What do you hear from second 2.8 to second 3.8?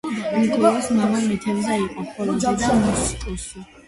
მუსიკოსი.